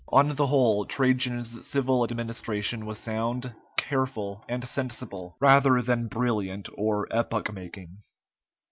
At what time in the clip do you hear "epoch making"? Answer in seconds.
7.15-7.99